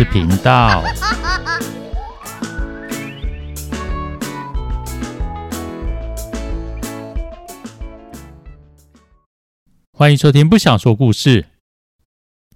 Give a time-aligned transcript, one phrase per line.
[0.00, 0.82] 事频道。
[9.92, 11.42] 欢迎收听《不想说故事》，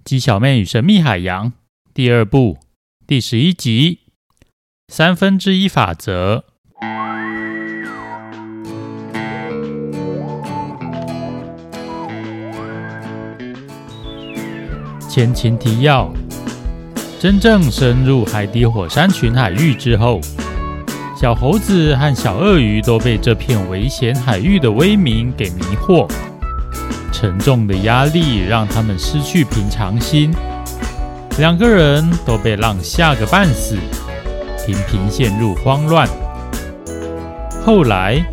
[0.03, 1.53] 鸡小妹与神秘海洋
[1.93, 2.57] 第二部
[3.05, 3.99] 第十一集：
[4.87, 6.45] 三分之一法则。
[15.07, 16.11] 前情提要：
[17.25, 20.21] 真正深入海底火山群海域之后，
[21.19, 26.07] 小猴子和小鳄鱼都被这片危险海域的威名给迷惑。
[27.11, 30.31] 沉重的压力让他们失去平常心，
[31.39, 33.75] 两个人都被浪吓个半死，
[34.63, 36.07] 频频陷入慌乱。
[37.65, 38.23] 后来，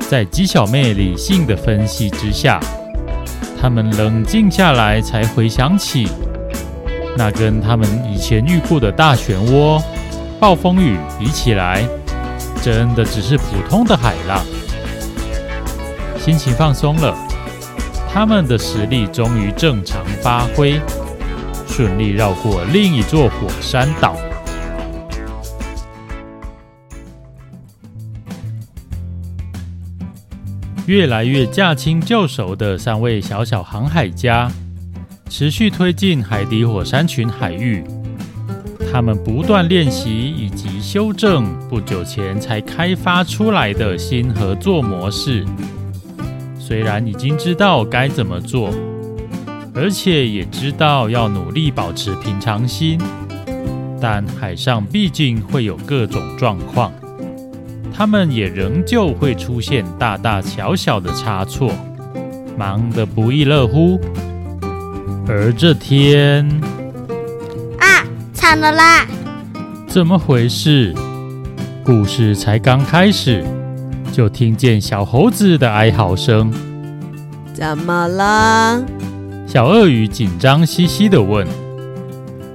[0.00, 2.60] 在鸡小妹理性的分析之下，
[3.58, 6.06] 他们冷静下来，才回想起，
[7.16, 9.82] 那跟他们以前遇过的大漩涡、
[10.40, 11.86] 暴风雨比起来，
[12.62, 14.42] 真的只是普通的海浪。
[16.18, 17.14] 心情放松了，
[18.12, 20.80] 他们的实力终于正常发挥，
[21.66, 24.16] 顺利绕过另一座火山岛。
[30.86, 34.50] 越来越驾轻就熟的三位小小航海家，
[35.34, 37.82] 持续推进海底火山群海域。
[38.92, 45.46] 他们不断练习以及修正不久前才开发出来的新合作模式。
[46.58, 48.68] 虽然已经知道该怎么做，
[49.74, 53.00] 而且也知道要努力保持平常心，
[53.98, 56.92] 但海上毕竟会有各种状况。
[57.90, 61.72] 他们也仍旧会出现大大小小的差错，
[62.58, 63.98] 忙得不亦乐乎。
[65.28, 66.44] 而这天，
[67.78, 69.06] 啊，惨了啦！
[69.86, 70.92] 怎么回事？
[71.84, 73.44] 故事才刚开始，
[74.12, 76.52] 就听见小猴子的哀嚎声。
[77.54, 78.84] 怎么了？
[79.46, 81.46] 小鳄鱼紧张兮兮地问。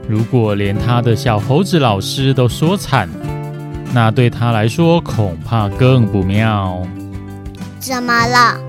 [0.07, 3.09] 如果连他的小猴子老师都说惨，
[3.93, 6.85] 那对他来说恐怕更不妙。
[7.79, 8.59] 怎么了？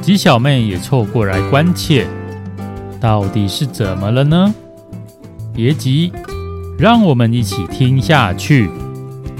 [0.00, 2.06] 鸡小妹也凑过来关切，
[3.04, 4.54] 到底是怎么了呢？
[5.52, 6.10] 别急，
[6.78, 8.70] 让我们一起听下去。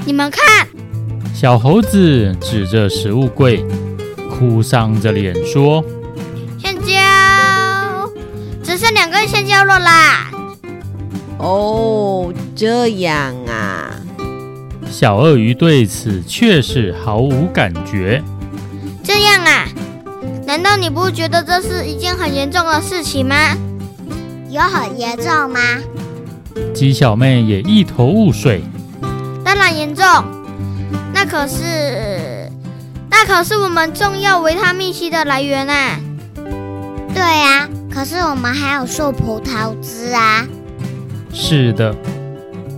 [0.04, 0.68] 你们看，
[1.32, 3.64] 小猴子指着食物柜，
[4.28, 5.82] 哭丧着脸说
[6.62, 8.10] ：“香蕉，
[8.62, 10.30] 只剩两根香蕉了啦！”
[11.40, 13.96] 哦，这样啊。
[14.90, 18.22] 小鳄鱼对此却是毫无感觉。
[20.64, 20.70] 这样啊？
[20.70, 23.36] 难道你不觉得这是一件很严重的事情吗？
[24.48, 25.60] 有很严重吗？
[26.74, 28.64] 鸡小妹也一头雾水。
[29.44, 30.04] 当然严重，
[31.12, 32.50] 那可是，
[33.10, 36.00] 那可是我们重要维他命 C 的来源啊。
[37.12, 40.46] 对啊，可是我们还有树葡萄汁啊。
[41.32, 41.94] 是的，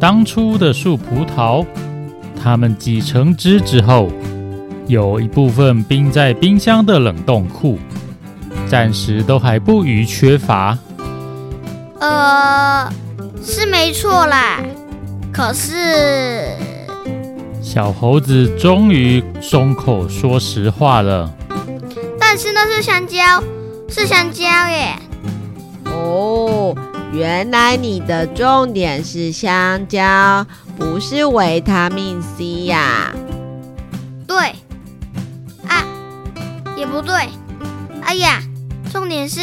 [0.00, 1.64] 当初的树葡萄。
[2.42, 4.08] 它们挤成汁之后，
[4.86, 7.78] 有一部分冰在冰箱的冷冻库，
[8.69, 10.78] 暂时都还不虞缺乏。
[11.98, 12.88] 呃，
[13.42, 14.60] 是没错啦。
[15.32, 16.56] 可是，
[17.60, 21.30] 小猴子终于松口说实话了。
[22.18, 23.42] 但是那是香蕉，
[23.88, 24.94] 是香蕉耶。
[25.86, 26.74] 哦，
[27.12, 30.47] 原来你的重点是香蕉。
[30.78, 32.78] 不是维他命 C 呀？
[32.78, 33.14] 啊？
[34.26, 34.54] 对，啊，
[36.76, 37.14] 也不对。
[38.03, 38.41] 哎呀，
[38.92, 39.41] 重点是，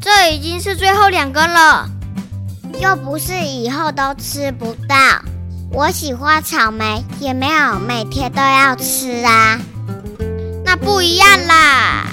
[0.00, 1.88] 这已经是最后两根了，
[2.80, 4.96] 又不是以后都吃不到。
[5.72, 9.58] 我喜欢草莓，也没有每天都要吃啊。
[10.64, 12.06] 那不一样啦。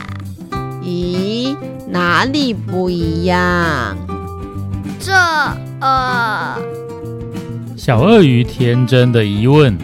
[0.81, 1.55] 咦，
[1.87, 3.95] 哪里不一样？
[4.99, 5.13] 这，
[5.79, 6.57] 呃。
[7.77, 9.77] 小鳄鱼天真的疑问，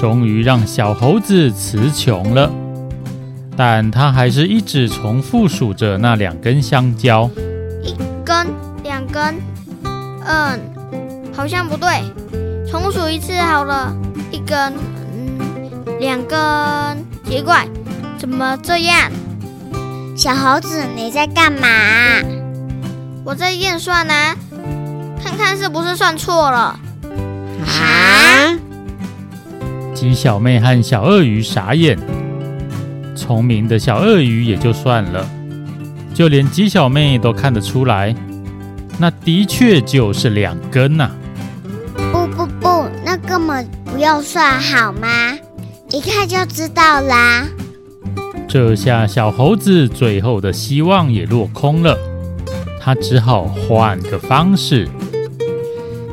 [0.00, 2.50] 终于让小猴子词穷了，
[3.56, 7.30] 但他还是一直重复数着那两根香蕉。
[7.82, 8.46] 一根，
[8.82, 9.34] 两根，
[10.24, 10.60] 嗯，
[11.32, 12.02] 好像不对，
[12.70, 13.94] 重数一次好了。
[14.30, 14.72] 一根，
[15.12, 16.38] 嗯，两根，
[17.28, 17.66] 奇怪，
[18.18, 19.10] 怎么这样？
[20.16, 21.68] 小猴子，你在干嘛？
[23.24, 24.14] 我在验算呢，
[25.22, 26.78] 看看是不是算错了。
[27.66, 28.58] 啊！
[29.94, 31.98] 鸡小妹和小鳄鱼傻眼，
[33.14, 35.28] 聪明的小鳄鱼也就算了，
[36.14, 38.14] 就连鸡小妹都看得出来，
[38.98, 41.16] 那的确就是两根呐、啊。
[42.12, 45.08] 不不不，那根本不用算好吗？
[45.90, 47.44] 一看就知道啦。
[48.48, 51.98] 这下小猴子最后的希望也落空了，
[52.80, 54.88] 他只好换个方式。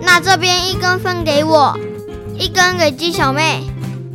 [0.01, 1.77] 那这边一根分给我，
[2.38, 3.63] 一根给鸡小妹。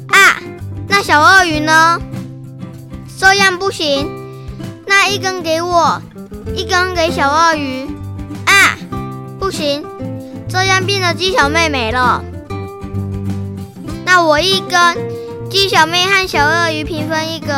[0.09, 0.43] 啊，
[0.89, 2.01] 那小鳄鱼呢？
[3.19, 4.09] 这样不行。
[4.87, 6.01] 那一根给我，
[6.55, 7.87] 一根给小鳄鱼。
[8.47, 8.77] 啊，
[9.39, 9.85] 不行，
[10.49, 12.23] 这样变得鸡小妹没了。
[14.05, 17.53] 那我一根，鸡小妹和小鳄鱼平分一个。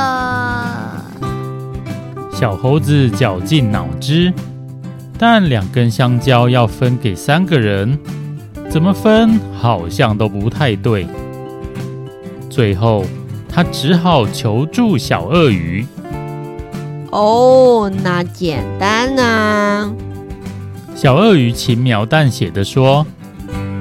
[2.32, 4.32] 小猴子绞尽脑汁，
[5.18, 7.98] 但两根香蕉要分给三个人。
[8.70, 11.06] 怎么分好像都不太对，
[12.50, 13.04] 最后
[13.58, 15.84] 他只好求助小鳄鱼。
[17.10, 19.92] 哦，那简单啊！
[20.94, 23.04] 小鳄鱼轻描淡写的说：“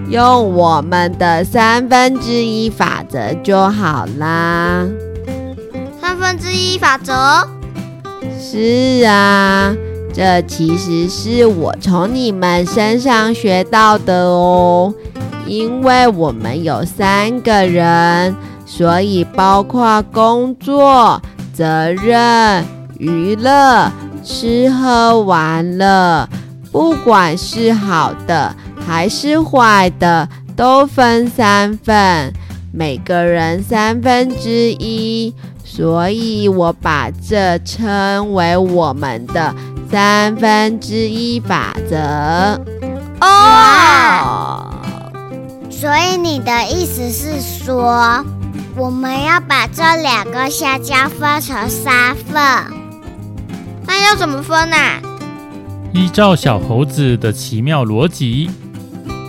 [0.09, 4.83] 用我们的三分之一法则就好啦。”
[6.01, 7.47] 三分之一法则？
[8.39, 9.75] 是啊。
[10.11, 14.91] 这其实是我从你们身上学到的哦，
[15.45, 18.35] 因为我们有三个人，
[18.67, 21.19] 所以包括工作、
[21.53, 22.63] 责任、
[22.99, 23.89] 娱乐、
[24.23, 26.29] 吃喝玩乐，
[26.71, 28.53] 不管是好的
[28.85, 32.31] 还是坏的，都分三份，
[32.71, 35.33] 每个人三分之一，
[35.63, 39.55] 所以我把这称为我们的。
[39.89, 41.95] 三分之一法则
[43.21, 44.69] 哦，
[45.69, 48.21] 所以你的意思是说，
[48.75, 52.41] 我们要把这两个香蕉分成三份？
[53.85, 54.77] 那要怎么分呢？
[55.93, 58.49] 依照小猴子的奇妙逻辑，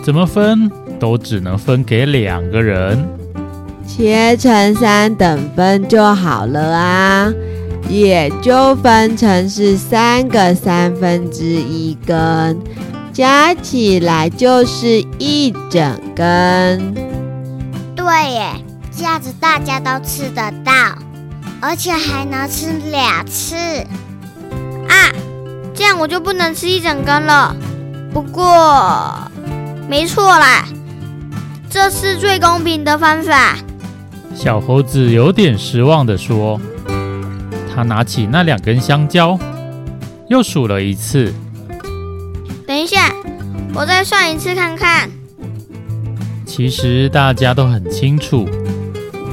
[0.03, 3.07] 怎么分都只能分给两个人，
[3.87, 7.31] 切成三等分就好了啊。
[7.87, 12.59] 也就分成是三个三分之一根，
[13.11, 16.93] 加起来就是一整根。
[17.95, 18.51] 对耶，
[18.99, 20.73] 这样子大家都吃得到，
[21.61, 23.55] 而且还能吃两次。
[24.89, 24.93] 啊，
[25.73, 27.55] 这样我就不能吃一整根了。
[28.13, 29.31] 不过，
[29.87, 30.65] 没错啦，
[31.69, 33.55] 这是最公平的方法。
[34.35, 36.59] 小猴子有点失望地说。
[37.73, 39.39] 他拿起那两根香蕉，
[40.27, 41.33] 又数了一次。
[42.67, 43.13] 等一下，
[43.73, 45.09] 我再算一次看看。
[46.45, 48.49] 其实大家都很清楚，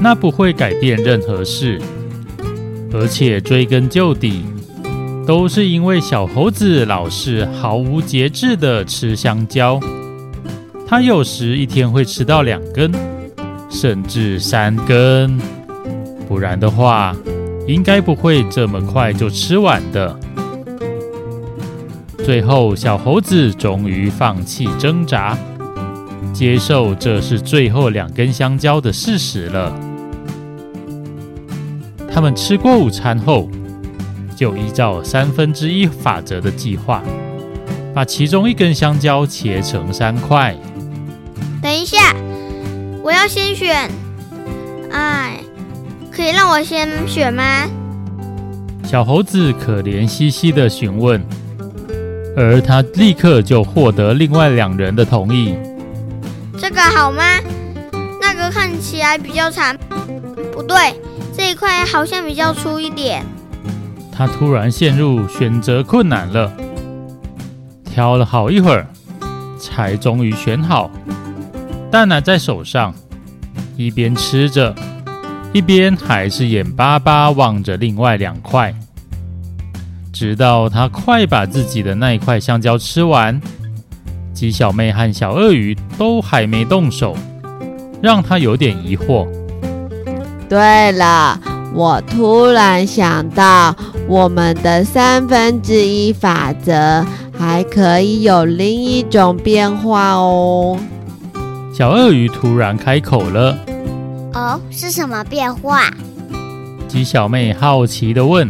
[0.01, 1.81] 那不会改变任何事。
[2.93, 4.45] 而且追根究底，
[5.27, 9.79] 都是因为小猴子老是毫无节制地吃香蕉。
[10.89, 12.91] 他有时一天会吃到两根，
[13.69, 15.39] 甚至三根。
[16.29, 17.15] 不然的话，
[17.67, 20.19] 应该不会这么快就吃完的。
[22.25, 25.37] 最后，小猴子终于放弃挣扎，
[26.33, 29.73] 接受这是最后两根香蕉的事实了。
[32.17, 33.47] 他们吃过午餐后，
[34.35, 37.03] 就依照三分之一法则的计划，
[37.95, 40.57] 把其中一根香蕉切成三块。
[41.61, 42.17] 等一下，
[43.03, 43.91] 我要先选。
[44.91, 45.41] 哎。
[46.11, 47.69] 可以让我先选吗？
[48.83, 51.23] 小猴子可怜兮兮的询问，
[52.35, 55.55] 而他立刻就获得另外两人的同意。
[56.57, 57.23] 这个好吗？
[58.23, 59.77] 那个看起来比较长。
[60.51, 60.99] 不对，
[61.47, 63.25] 这一块好像比较粗一点。
[64.11, 66.53] 他突然陷入选择困难了，
[67.85, 68.85] 挑了好一会儿，
[69.57, 70.91] 才终于选好。
[71.89, 72.93] 但拿在手上，
[73.77, 74.75] 一边吃着。
[75.53, 78.75] 一边还是眼巴巴望着另外两块，
[80.13, 83.41] 直到他快把自己的那一块香蕉吃完，
[84.35, 87.17] 鸡小妹和小鳄鱼都还没动手，
[88.03, 89.29] 让他有点疑惑。
[90.49, 91.41] 对了，
[91.75, 93.75] 我突然想到，
[94.09, 97.05] 我们的三分之一法则
[97.37, 100.79] 还可以有另一种变化哦。
[101.73, 103.59] 小鳄鱼突然开口了。
[104.35, 105.91] 哦，是什么变化？
[106.87, 108.49] 鸡小妹好奇的问。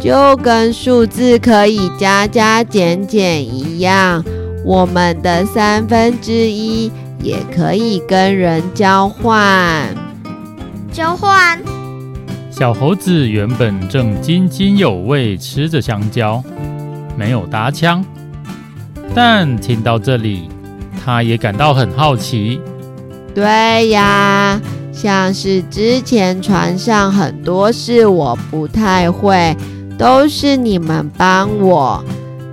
[0.00, 4.24] 就跟数字可以加加减减一样，
[4.64, 6.90] 我们的三分之一
[7.22, 10.05] 也可以跟人交换。
[10.92, 11.58] 交换？
[12.50, 16.42] 小猴子原本正津津有味吃着香蕉，
[17.16, 18.04] 没有搭腔。
[19.14, 20.48] 但听到这里，
[21.04, 22.60] 他也感到很好奇。
[23.34, 29.54] 对呀，像是之前船上很多事我不太会，
[29.98, 32.02] 都是你们帮我。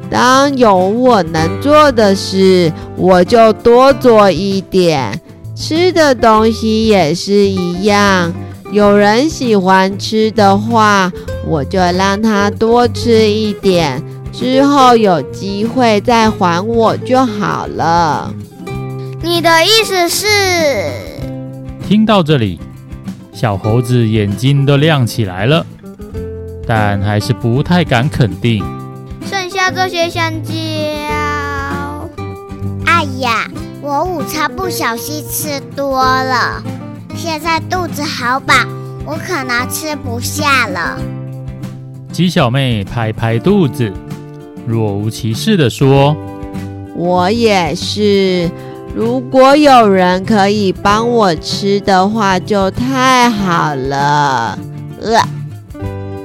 [0.10, 5.20] 当有我能做的事，我就多做一点。
[5.56, 8.34] 吃的东西也是一样，
[8.72, 11.12] 有人喜欢吃的话，
[11.48, 18.34] 我就让他多吃一点，之后有机会再还我就好了。
[19.22, 20.26] 你的意思是？
[21.88, 22.60] 听到这里，
[23.32, 25.66] 小猴子眼睛都亮起来了，
[26.68, 28.64] 但还是不太敢肯定。
[29.26, 30.54] 剩下这些香蕉，
[32.86, 33.48] 哎呀，
[33.86, 36.64] 我午餐不小心吃多了，
[37.18, 38.54] 现在肚子好饱，
[39.06, 40.98] 我可能吃不下了。
[42.10, 43.92] 鸡小妹拍拍肚子，
[44.66, 46.16] 若无其事地说
[46.96, 48.50] ：“我也是，
[48.96, 54.58] 如果有人可以帮我吃的话，就太好了。”
[55.04, 55.22] 呃，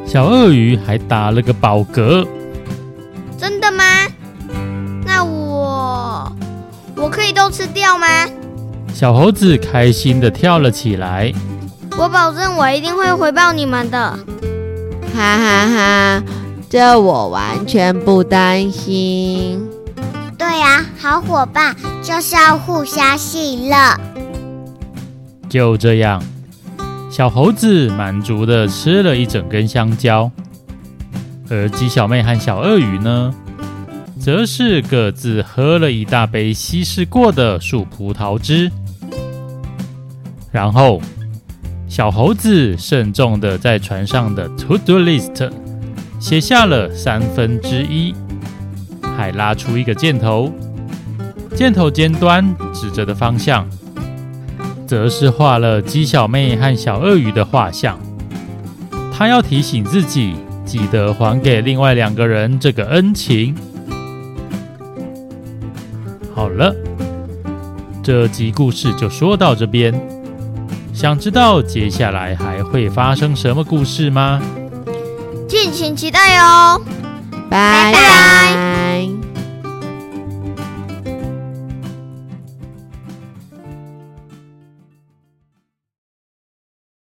[0.06, 2.24] 小鳄鱼还打了个饱嗝。
[3.36, 3.82] 真的吗？
[7.68, 8.06] 掉吗？
[8.92, 11.32] 小猴子开心的跳了起来。
[11.96, 13.98] 我保证，我一定会回报你们的。
[15.14, 16.22] 哈哈哈，
[16.68, 19.68] 这我完全不担心。
[20.37, 23.78] 对呀，好伙伴就是要互相信任。
[25.48, 26.22] 就这样，
[27.10, 30.30] 小猴子满足的吃了一整根香蕉。
[31.50, 33.34] 而鸡小妹和小鳄鱼呢，
[34.18, 38.70] 则是各自喝了一大杯稀释过的树葡萄汁。
[40.50, 41.00] 然后，
[41.88, 45.50] 小猴子慎重地在船上的 To Do List
[46.18, 48.14] 写下了三分之一，
[49.16, 50.52] 还拉出一个箭头，
[51.54, 53.68] 箭头尖端指着的方向，
[54.87, 57.98] 则是画了鸡小妹和小鳄鱼的画像。
[59.12, 60.34] 他要提醒自己。
[60.68, 63.54] 记得还给另外两个人这个恩情。
[66.38, 66.73] 好了，
[68.00, 69.92] 这集故事就说到这边。
[70.95, 74.40] 想知道接下来还会发生什么故事吗？
[75.49, 76.80] 敬请期待哦！
[77.50, 79.17] 拜拜。